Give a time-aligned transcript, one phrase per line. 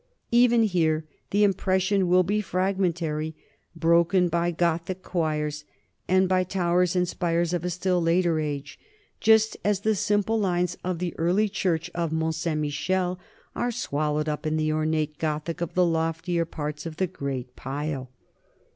[0.31, 3.35] Even here the impression will be fragmen tary,
[3.75, 5.63] broken by Gothic choirs
[6.07, 8.79] and by towers and spires of a still later age,
[9.19, 13.19] just as the simple lines of the early church of Mont Saint Michel
[13.55, 18.09] are swallowed up in the ornate Gothic of the loftier parts of the great pile.